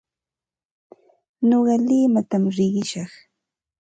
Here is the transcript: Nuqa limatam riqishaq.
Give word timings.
Nuqa 1.47 1.75
limatam 1.87 2.43
riqishaq. 2.55 3.11